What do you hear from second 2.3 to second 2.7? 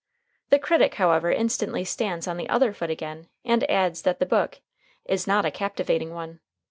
the